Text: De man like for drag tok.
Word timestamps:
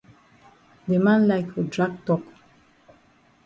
De 0.91 0.97
man 1.03 1.27
like 1.31 1.51
for 1.51 1.61
drag 1.75 2.03
tok. 2.07 2.23